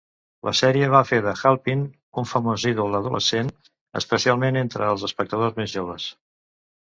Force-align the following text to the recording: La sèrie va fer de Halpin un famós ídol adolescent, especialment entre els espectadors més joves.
La 0.47 0.51
sèrie 0.59 0.85
va 0.93 1.01
fer 1.09 1.17
de 1.25 1.33
Halpin 1.49 1.83
un 2.21 2.27
famós 2.31 2.65
ídol 2.71 2.97
adolescent, 3.01 3.51
especialment 4.01 4.59
entre 4.63 4.89
els 4.95 5.07
espectadors 5.11 5.59
més 5.61 5.77
joves. 5.77 6.09